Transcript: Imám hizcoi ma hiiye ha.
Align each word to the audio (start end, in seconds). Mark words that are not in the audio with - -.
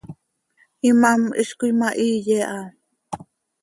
Imám 0.89 1.21
hizcoi 1.37 1.73
ma 1.79 1.87
hiiye 1.97 2.37
ha. 2.49 2.59